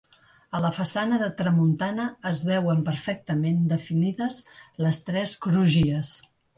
A 0.59 0.61
la 0.61 0.69
façana 0.77 1.19
de 1.23 1.27
tramuntana 1.41 2.07
es 2.31 2.43
veuen 2.49 2.83
perfectament 2.89 3.63
definides 3.77 4.43
les 4.85 5.07
tres 5.11 5.41
crugies. 5.49 6.21